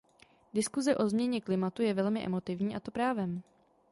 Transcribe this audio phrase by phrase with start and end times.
[0.53, 3.41] Diskuse o změně klimatu je velmi emotivní, a to právem.